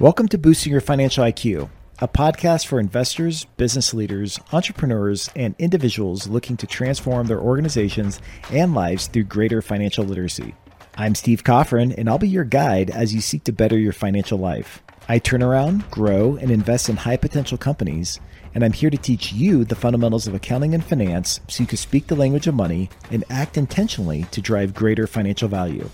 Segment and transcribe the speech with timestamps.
[0.00, 6.26] Welcome to Boosting Your Financial IQ, a podcast for investors, business leaders, entrepreneurs, and individuals
[6.26, 8.20] looking to transform their organizations
[8.50, 10.56] and lives through greater financial literacy.
[10.96, 14.36] I'm Steve Coffin, and I'll be your guide as you seek to better your financial
[14.36, 14.82] life.
[15.08, 18.18] I turn around, grow, and invest in high potential companies,
[18.52, 21.78] and I'm here to teach you the fundamentals of accounting and finance so you can
[21.78, 25.88] speak the language of money and act intentionally to drive greater financial value.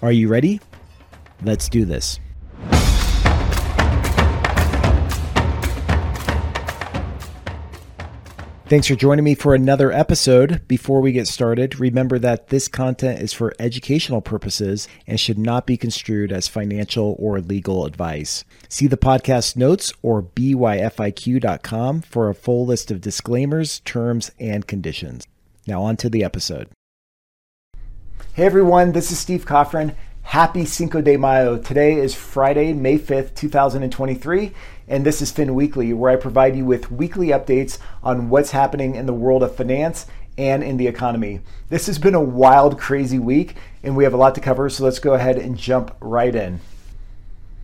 [0.00, 0.60] Are you ready?
[1.42, 2.20] Let's do this.
[8.66, 10.66] Thanks for joining me for another episode.
[10.66, 15.66] Before we get started, remember that this content is for educational purposes and should not
[15.66, 18.44] be construed as financial or legal advice.
[18.68, 25.26] See the podcast notes or byfiq.com for a full list of disclaimers, terms, and conditions.
[25.66, 26.68] Now, on to the episode.
[28.34, 29.94] Hey everyone, this is Steve Coffin.
[30.22, 31.58] Happy Cinco de Mayo.
[31.58, 34.52] Today is Friday, May 5th, 2023,
[34.92, 38.94] and this is Fin Weekly, where I provide you with weekly updates on what's happening
[38.94, 40.04] in the world of finance
[40.36, 41.40] and in the economy.
[41.70, 44.84] This has been a wild, crazy week, and we have a lot to cover, so
[44.84, 46.60] let's go ahead and jump right in.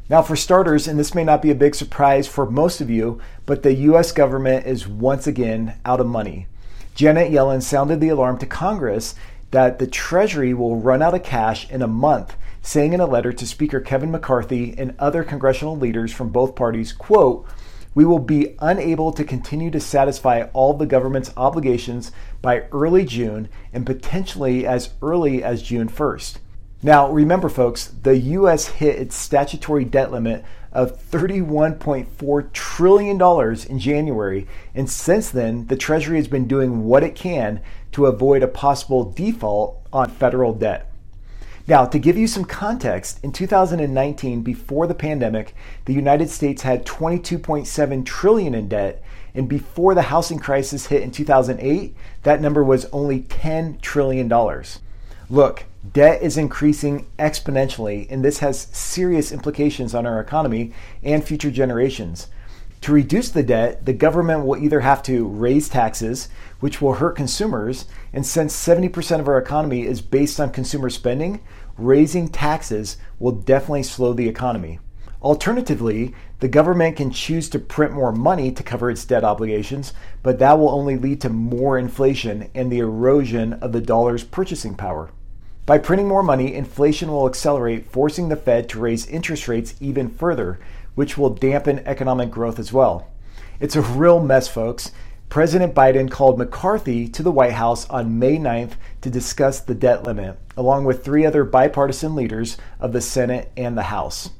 [0.08, 3.20] Now, for starters, and this may not be a big surprise for most of you,
[3.44, 6.46] but the US government is once again out of money.
[6.94, 9.14] Janet Yellen sounded the alarm to Congress
[9.50, 12.36] that the Treasury will run out of cash in a month
[12.68, 16.92] saying in a letter to Speaker Kevin McCarthy and other congressional leaders from both parties,
[16.92, 17.46] quote,
[17.94, 23.48] we will be unable to continue to satisfy all the government's obligations by early June
[23.72, 26.40] and potentially as early as June 1st.
[26.82, 28.66] Now, remember, folks, the U.S.
[28.66, 36.18] hit its statutory debt limit of $31.4 trillion in January, and since then, the Treasury
[36.18, 40.92] has been doing what it can to avoid a possible default on federal debt.
[41.68, 46.86] Now, to give you some context, in 2019, before the pandemic, the United States had
[46.86, 49.02] 22.7 trillion in debt,
[49.34, 54.80] and before the housing crisis hit in 2008, that number was only 10 trillion dollars.
[55.28, 60.72] Look, debt is increasing exponentially, and this has serious implications on our economy
[61.02, 62.28] and future generations.
[62.82, 66.28] To reduce the debt, the government will either have to raise taxes,
[66.60, 71.40] which will hurt consumers, and since 70% of our economy is based on consumer spending,
[71.78, 74.80] raising taxes will definitely slow the economy.
[75.22, 80.38] Alternatively, the government can choose to print more money to cover its debt obligations, but
[80.38, 85.10] that will only lead to more inflation and the erosion of the dollar's purchasing power.
[85.66, 90.08] By printing more money, inflation will accelerate, forcing the Fed to raise interest rates even
[90.08, 90.60] further,
[90.94, 93.08] which will dampen economic growth as well.
[93.60, 94.92] It's a real mess, folks,
[95.28, 98.72] President Biden called McCarthy to the White House on May 9th
[99.02, 103.76] to discuss the debt limit, along with three other bipartisan leaders of the Senate and
[103.76, 104.30] the House.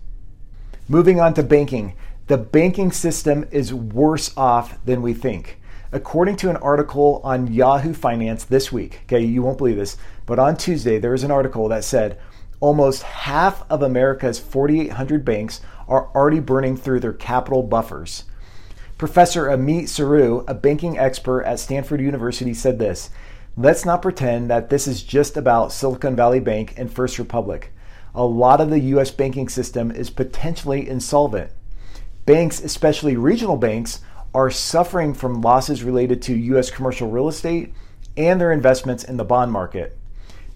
[0.89, 1.95] Moving on to banking,
[2.29, 5.61] the banking system is worse off than we think.
[5.93, 10.39] According to an article on Yahoo Finance this week, okay, you won't believe this, but
[10.39, 12.19] on Tuesday there was an article that said
[12.61, 18.25] almost half of America's 4,800 banks are already burning through their capital buffers.
[18.99, 23.11] Professor Amit Seru, a banking expert at Stanford University, said this
[23.57, 27.73] Let's not pretend that this is just about Silicon Valley Bank and First Republic.
[28.13, 29.13] A lot of the U.S.
[29.13, 31.53] banking system is potentially insolvent.
[32.27, 34.01] Banks, especially regional banks,
[34.35, 36.69] are suffering from losses related to U.S.
[36.69, 37.73] commercial real estate
[38.17, 39.97] and their investments in the bond market.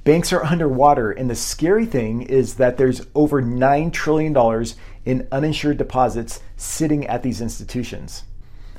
[0.02, 4.66] Banks are underwater, and the scary thing is that there's over $9 trillion
[5.04, 8.24] in uninsured deposits sitting at these institutions.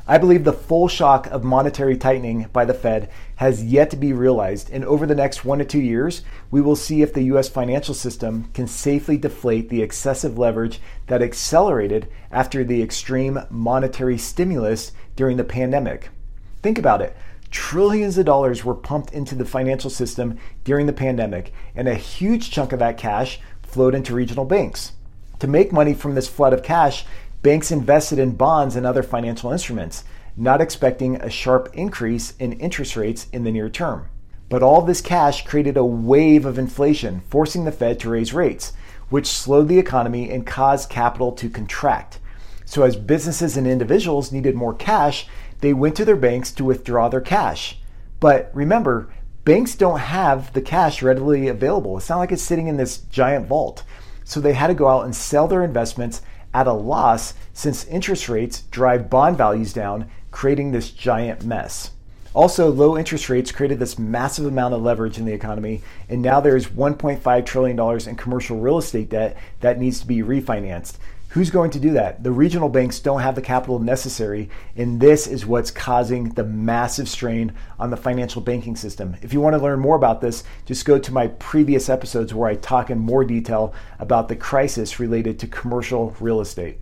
[0.06, 4.12] I believe the full shock of monetary tightening by the Fed has yet to be
[4.12, 7.48] realized, and over the next one to two years, we will see if the US
[7.48, 14.92] financial system can safely deflate the excessive leverage that accelerated after the extreme monetary stimulus
[15.16, 16.10] during the pandemic.
[16.62, 17.16] Think about it.
[17.50, 22.52] Trillions of dollars were pumped into the financial system during the pandemic, and a huge
[22.52, 24.92] chunk of that cash flowed into regional banks.
[25.40, 27.06] To make money from this flood of cash,
[27.44, 30.06] Banks invested in bonds and other financial instruments,
[30.38, 34.08] not expecting a sharp increase in interest rates in the near term.
[34.48, 38.72] But all this cash created a wave of inflation, forcing the Fed to raise rates,
[39.10, 42.20] which slowed the economy and caused capital to contract.
[42.64, 45.28] So, as businesses and individuals needed more cash,
[45.60, 47.78] they went to their banks to withdraw their cash.
[48.22, 49.14] But remember,
[49.44, 51.98] banks don't have the cash readily available.
[51.98, 53.84] It's not like it's sitting in this giant vault.
[54.24, 56.22] So, they had to go out and sell their investments
[56.54, 61.92] at a loss since interest rates drive bond values down, creating this giant mess.
[62.34, 66.40] Also, low interest rates created this massive amount of leverage in the economy, and now
[66.40, 70.98] there's $1.5 trillion in commercial real estate debt that needs to be refinanced.
[71.34, 72.22] Who's going to do that?
[72.22, 77.10] The regional banks don't have the capital necessary, and this is what's causing the massive
[77.10, 79.16] strain on the financial banking system.
[79.24, 82.48] If you want to learn more about this, just go to my previous episodes where
[82.48, 86.78] I talk in more detail about the crisis related to commercial real estate.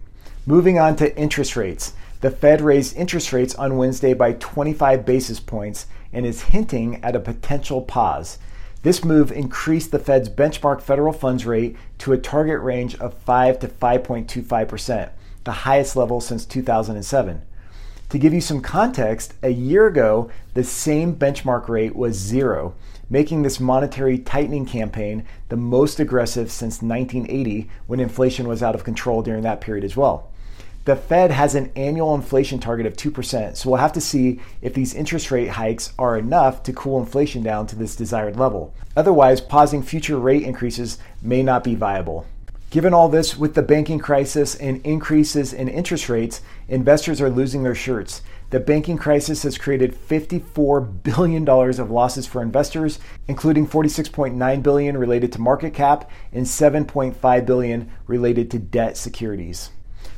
[0.45, 1.94] Moving on to interest rates.
[2.19, 7.15] The Fed raised interest rates on Wednesday by 25 basis points and is hinting at
[7.15, 8.38] a potential pause.
[8.83, 13.59] This move increased the Fed's benchmark federal funds rate to a target range of 5
[13.59, 15.09] to 5.25%,
[15.43, 17.43] the highest level since 2007.
[18.09, 22.73] To give you some context, a year ago, the same benchmark rate was zero,
[23.09, 28.83] making this monetary tightening campaign the most aggressive since 1980 when inflation was out of
[28.83, 30.30] control during that period as well.
[30.83, 34.73] The Fed has an annual inflation target of 2%, so we'll have to see if
[34.73, 38.73] these interest rate hikes are enough to cool inflation down to this desired level.
[38.97, 42.25] Otherwise, pausing future rate increases may not be viable.
[42.71, 47.61] Given all this, with the banking crisis and increases in interest rates, investors are losing
[47.61, 48.23] their shirts.
[48.49, 52.97] The banking crisis has created $54 billion of losses for investors,
[53.27, 59.69] including $46.9 billion related to market cap and $7.5 billion related to debt securities.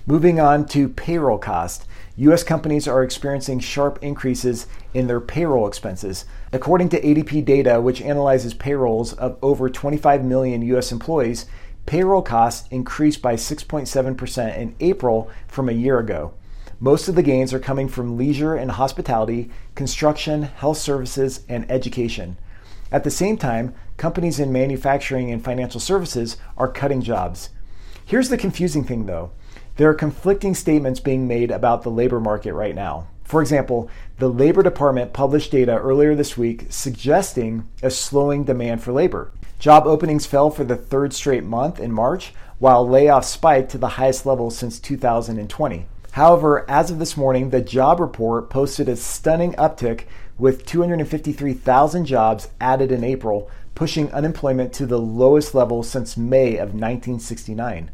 [0.06, 1.86] Moving on to payroll cost.
[2.18, 2.44] U.S.
[2.44, 6.26] companies are experiencing sharp increases in their payroll expenses.
[6.52, 10.92] According to ADP data, which analyzes payrolls of over 25 million U.S.
[10.92, 11.46] employees,
[11.86, 16.34] payroll costs increased by 6.7% in April from a year ago.
[16.82, 22.36] Most of the gains are coming from leisure and hospitality, construction, health services, and education.
[22.92, 27.52] At the same time, companies in manufacturing and financial services are cutting jobs.
[28.06, 29.32] Here's the confusing thing though.
[29.76, 33.08] There are conflicting statements being made about the labor market right now.
[33.24, 33.90] For example,
[34.20, 39.32] the Labor Department published data earlier this week suggesting a slowing demand for labor.
[39.58, 43.88] Job openings fell for the third straight month in March, while layoffs spiked to the
[43.88, 45.88] highest level since 2020.
[46.12, 50.02] However, as of this morning, the job report posted a stunning uptick
[50.38, 56.76] with 253,000 jobs added in April, pushing unemployment to the lowest level since May of
[56.76, 57.90] 1969.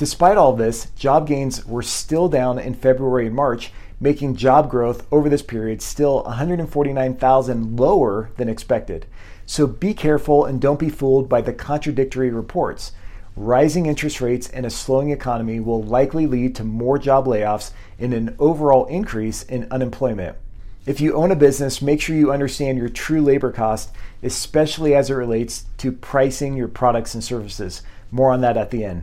[0.00, 3.70] Despite all this, job gains were still down in February and March,
[4.00, 9.04] making job growth over this period still 149,000 lower than expected.
[9.44, 12.92] So be careful and don't be fooled by the contradictory reports.
[13.36, 18.14] Rising interest rates and a slowing economy will likely lead to more job layoffs and
[18.14, 20.34] an overall increase in unemployment.
[20.86, 23.90] If you own a business, make sure you understand your true labor cost,
[24.22, 27.82] especially as it relates to pricing your products and services.
[28.10, 29.02] More on that at the end.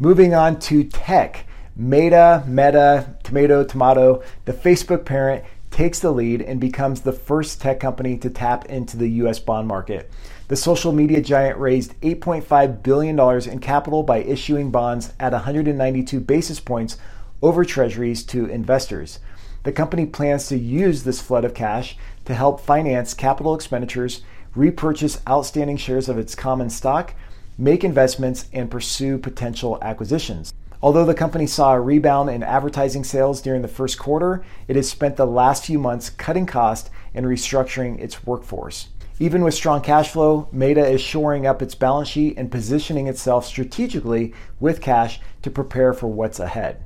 [0.00, 1.44] Moving on to tech.
[1.74, 7.80] Meta, Meta, Tomato, Tomato, the Facebook parent takes the lead and becomes the first tech
[7.80, 10.08] company to tap into the US bond market.
[10.46, 13.18] The social media giant raised $8.5 billion
[13.50, 16.96] in capital by issuing bonds at 192 basis points
[17.42, 19.18] over treasuries to investors.
[19.64, 24.22] The company plans to use this flood of cash to help finance capital expenditures,
[24.54, 27.14] repurchase outstanding shares of its common stock,
[27.58, 30.54] make investments, and pursue potential acquisitions.
[30.80, 34.88] Although the company saw a rebound in advertising sales during the first quarter, it has
[34.88, 38.88] spent the last few months cutting costs and restructuring its workforce.
[39.18, 43.44] Even with strong cash flow, Meta is shoring up its balance sheet and positioning itself
[43.44, 46.84] strategically with cash to prepare for what's ahead.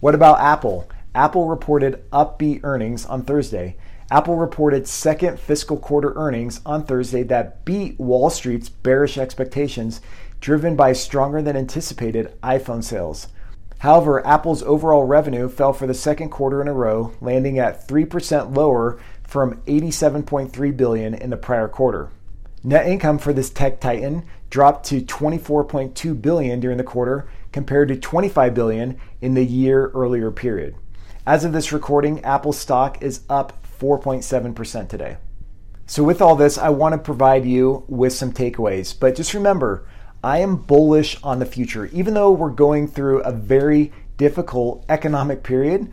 [0.00, 0.86] What about Apple?
[1.14, 3.78] Apple reported upbeat earnings on Thursday.
[4.08, 10.00] Apple reported second fiscal quarter earnings on Thursday that beat Wall Street's bearish expectations,
[10.40, 13.26] driven by stronger than anticipated iPhone sales.
[13.80, 18.56] However, Apple's overall revenue fell for the second quarter in a row, landing at 3%
[18.56, 22.10] lower from 87.3 billion in the prior quarter.
[22.62, 27.96] Net income for this tech titan dropped to 24.2 billion during the quarter compared to
[27.96, 30.76] 25 billion in the year earlier period.
[31.26, 35.16] As of this recording, Apple stock is up 4.7% today.
[35.86, 38.98] So, with all this, I want to provide you with some takeaways.
[38.98, 39.86] But just remember,
[40.22, 41.86] I am bullish on the future.
[41.92, 45.92] Even though we're going through a very difficult economic period,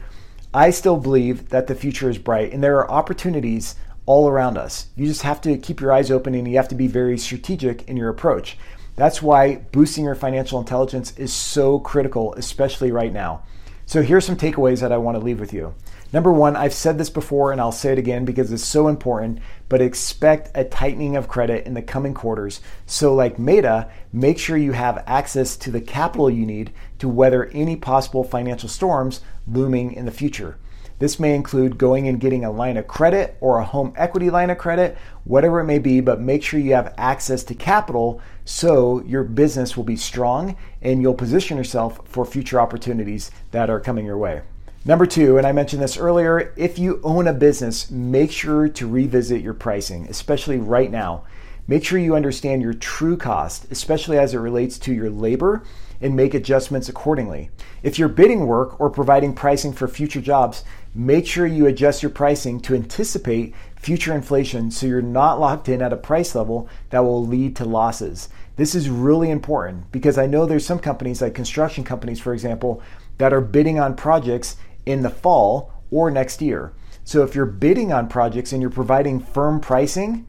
[0.54, 3.76] I still believe that the future is bright and there are opportunities
[4.06, 4.88] all around us.
[4.96, 7.88] You just have to keep your eyes open and you have to be very strategic
[7.88, 8.58] in your approach.
[8.96, 13.44] That's why boosting your financial intelligence is so critical, especially right now.
[13.86, 15.74] So, here's some takeaways that I want to leave with you.
[16.14, 19.40] Number one, I've said this before and I'll say it again because it's so important,
[19.68, 22.62] but expect a tightening of credit in the coming quarters.
[22.86, 27.46] So, like Meta, make sure you have access to the capital you need to weather
[27.46, 30.60] any possible financial storms looming in the future.
[31.00, 34.52] This may include going and getting a line of credit or a home equity line
[34.52, 39.02] of credit, whatever it may be, but make sure you have access to capital so
[39.02, 44.06] your business will be strong and you'll position yourself for future opportunities that are coming
[44.06, 44.44] your way.
[44.86, 48.86] Number two, and I mentioned this earlier, if you own a business, make sure to
[48.86, 51.24] revisit your pricing, especially right now.
[51.70, 55.64] Make sure you understand your true cost, especially as it relates to your labor,
[56.02, 57.50] and make adjustments accordingly.
[57.82, 62.10] If you're bidding work or providing pricing for future jobs, make sure you adjust your
[62.10, 67.06] pricing to anticipate future inflation so you're not locked in at a price level that
[67.06, 68.28] will lead to losses.
[68.58, 72.84] This is really important because I know there's some companies, like construction companies, for example,
[73.18, 76.74] that are bidding on projects in the fall or next year.
[77.04, 80.26] So if you're bidding on projects and you're providing firm pricing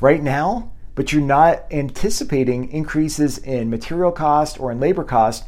[0.00, 5.44] right now, but you're not anticipating increases in material cost or in labor cost,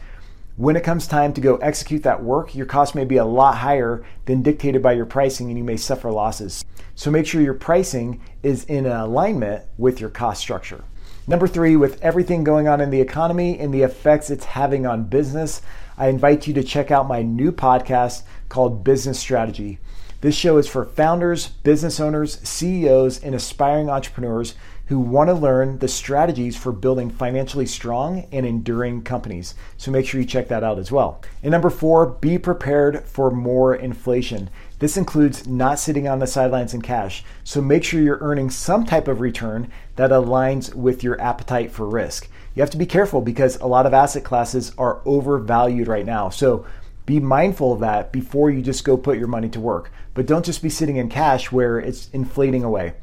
[0.56, 3.58] when it comes time to go execute that work, your cost may be a lot
[3.58, 6.64] higher than dictated by your pricing and you may suffer losses.
[6.94, 10.82] So make sure your pricing is in alignment with your cost structure.
[11.28, 15.04] Number three, with everything going on in the economy and the effects it's having on
[15.04, 15.60] business,
[15.98, 18.22] I invite you to check out my new podcast
[18.56, 19.78] called Business Strategy.
[20.22, 24.54] This show is for founders, business owners, CEOs, and aspiring entrepreneurs
[24.86, 29.54] who want to learn the strategies for building financially strong and enduring companies.
[29.76, 31.20] So make sure you check that out as well.
[31.42, 34.48] And number four, be prepared for more inflation.
[34.78, 37.24] This includes not sitting on the sidelines in cash.
[37.44, 41.86] So make sure you're earning some type of return that aligns with your appetite for
[41.86, 42.30] risk.
[42.54, 46.30] You have to be careful because a lot of asset classes are overvalued right now.
[46.30, 46.64] So
[47.06, 49.92] be mindful of that before you just go put your money to work.
[50.12, 52.94] But don't just be sitting in cash where it's inflating away.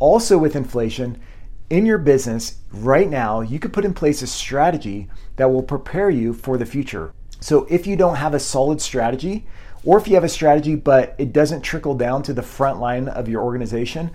[0.00, 1.18] Also, with inflation,
[1.70, 6.10] in your business right now, you could put in place a strategy that will prepare
[6.10, 7.14] you for the future.
[7.40, 9.46] So, if you don't have a solid strategy,
[9.84, 13.08] or if you have a strategy but it doesn't trickle down to the front line
[13.08, 14.10] of your organization,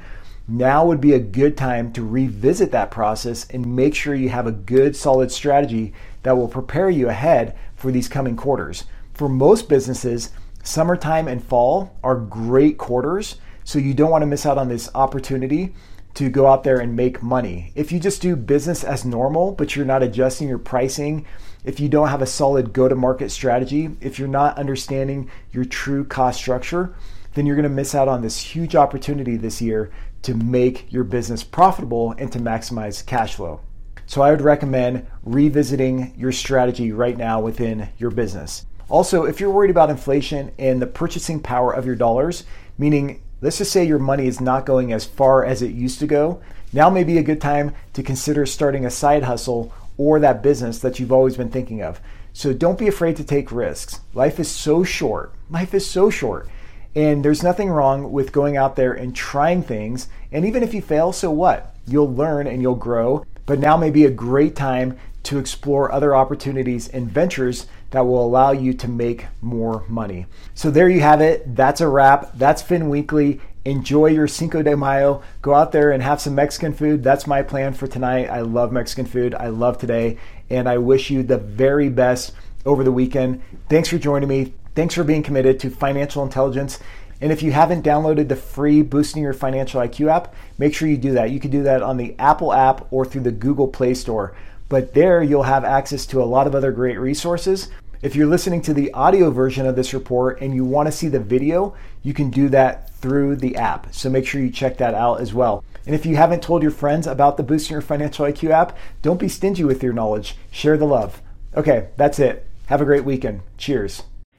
[0.48, 4.48] now would be a good time to revisit that process and make sure you have
[4.48, 5.93] a good, solid strategy
[6.24, 8.86] that will prepare you ahead for these coming quarters.
[9.20, 10.30] For most businesses,
[10.64, 13.36] summertime and fall are great quarters
[13.66, 15.76] so you don't want to miss out on this opportunity
[16.14, 17.74] to go out there and make money.
[17.76, 21.26] If you just do business as normal, but you're not adjusting your pricing,
[21.66, 25.66] if you don't have a solid go to market strategy, if you're not understanding your
[25.66, 26.96] true cost structure,
[27.34, 31.04] then you're going to miss out on this huge opportunity this year to make your
[31.04, 33.60] business profitable and to maximize cash flow.
[34.06, 38.66] So I would recommend revisiting your strategy right now within your business.
[38.89, 42.43] Also, if you're worried about inflation and the purchasing power of your dollars,
[42.77, 46.08] meaning Let's just say your money is not going as far as it used to
[46.08, 46.41] go.
[46.74, 50.79] Now may be a good time to consider starting a side hustle or that business
[50.79, 52.01] that you've always been thinking of.
[52.34, 54.01] So don't be afraid to take risks.
[54.13, 55.34] Life is so short.
[55.50, 56.50] Life is so short.
[56.96, 60.10] And there's nothing wrong with going out there and trying things.
[60.34, 61.74] And even if you fail, so what?
[61.88, 63.25] You'll learn and you'll grow.
[63.46, 68.24] But now may be a great time to explore other opportunities and ventures that will
[68.24, 70.25] allow you to make more money.
[70.53, 71.55] So there you have it.
[71.55, 72.31] That's a wrap.
[72.36, 73.41] That's Fin Weekly.
[73.65, 75.22] Enjoy your Cinco de Mayo.
[75.41, 77.03] Go out there and have some Mexican food.
[77.03, 78.29] That's my plan for tonight.
[78.29, 79.36] I love Mexican food.
[79.36, 80.17] I love today.
[80.50, 82.34] And I wish you the very best
[82.65, 83.41] over the weekend.
[83.69, 84.53] Thanks for joining me.
[84.75, 86.79] Thanks for being committed to financial intelligence.
[87.22, 90.98] And if you haven't downloaded the free Boosting Your Financial IQ app, make sure you
[90.98, 91.31] do that.
[91.31, 94.34] You can do that on the Apple app or through the Google Play Store
[94.70, 97.70] but there you'll have access to a lot of other great resources.
[98.02, 101.10] If you're listening to the audio version of this report and you want to see
[101.10, 103.94] the video, you can do that through the app.
[103.94, 105.64] So make sure you check that out as well.
[105.86, 109.20] And if you haven't told your friends about the Boosting Your Financial IQ app, don't
[109.20, 110.38] be stingy with your knowledge.
[110.52, 111.22] Share the love.
[111.56, 112.46] Okay, that's it.
[112.68, 113.42] Have a great weekend.
[113.58, 114.04] Cheers.